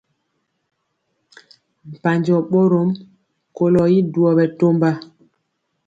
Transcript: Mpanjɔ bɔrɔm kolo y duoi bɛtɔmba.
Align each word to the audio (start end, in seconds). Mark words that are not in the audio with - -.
Mpanjɔ 1.91 2.35
bɔrɔm 2.51 2.89
kolo 3.55 3.81
y 3.97 3.99
duoi 4.11 4.33
bɛtɔmba. 4.37 4.89